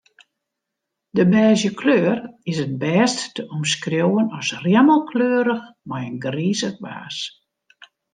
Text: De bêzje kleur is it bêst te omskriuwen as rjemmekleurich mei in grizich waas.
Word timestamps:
De 1.15 1.23
bêzje 1.31 1.71
kleur 1.79 2.17
is 2.51 2.57
it 2.65 2.71
bêst 2.81 3.19
te 3.35 3.41
omskriuwen 3.55 4.27
as 4.39 4.49
rjemmekleurich 4.61 5.65
mei 5.89 6.05
in 6.09 6.17
grizich 6.25 6.77
waas. 6.83 7.17